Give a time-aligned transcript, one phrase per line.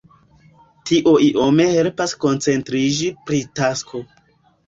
[0.89, 4.05] Tio iom helpas koncentriĝi pri tasko.